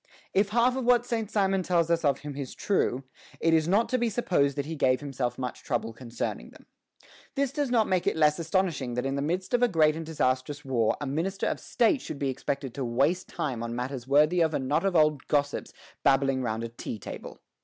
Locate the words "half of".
0.49-0.83